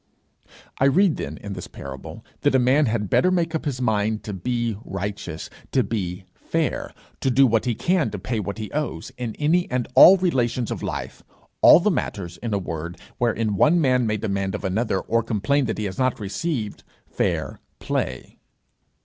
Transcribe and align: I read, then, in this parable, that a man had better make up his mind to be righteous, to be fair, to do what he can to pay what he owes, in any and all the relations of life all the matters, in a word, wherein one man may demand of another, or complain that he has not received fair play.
I 0.79 0.85
read, 0.85 1.17
then, 1.17 1.37
in 1.37 1.53
this 1.53 1.67
parable, 1.67 2.25
that 2.39 2.55
a 2.55 2.57
man 2.57 2.87
had 2.87 3.07
better 3.07 3.29
make 3.29 3.53
up 3.53 3.65
his 3.65 3.79
mind 3.79 4.23
to 4.23 4.33
be 4.33 4.75
righteous, 4.83 5.47
to 5.73 5.83
be 5.83 6.25
fair, 6.33 6.91
to 7.19 7.29
do 7.29 7.45
what 7.45 7.65
he 7.65 7.75
can 7.75 8.09
to 8.09 8.17
pay 8.17 8.39
what 8.39 8.57
he 8.57 8.71
owes, 8.71 9.11
in 9.19 9.35
any 9.35 9.69
and 9.69 9.87
all 9.93 10.17
the 10.17 10.23
relations 10.23 10.71
of 10.71 10.81
life 10.81 11.21
all 11.61 11.79
the 11.79 11.91
matters, 11.91 12.37
in 12.37 12.51
a 12.51 12.57
word, 12.57 12.97
wherein 13.19 13.55
one 13.55 13.79
man 13.79 14.07
may 14.07 14.17
demand 14.17 14.55
of 14.55 14.63
another, 14.63 15.01
or 15.01 15.21
complain 15.21 15.65
that 15.65 15.77
he 15.77 15.83
has 15.85 15.99
not 15.99 16.19
received 16.19 16.83
fair 17.05 17.59
play. 17.77 18.39